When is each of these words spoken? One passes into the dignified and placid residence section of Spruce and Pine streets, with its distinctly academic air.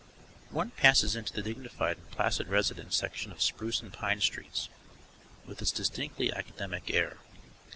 One 0.49 0.71
passes 0.71 1.15
into 1.15 1.31
the 1.31 1.43
dignified 1.43 1.97
and 1.97 2.09
placid 2.09 2.47
residence 2.47 2.95
section 2.95 3.31
of 3.31 3.39
Spruce 3.39 3.81
and 3.83 3.93
Pine 3.93 4.19
streets, 4.19 4.67
with 5.45 5.61
its 5.61 5.69
distinctly 5.69 6.33
academic 6.33 6.89
air. 6.89 7.17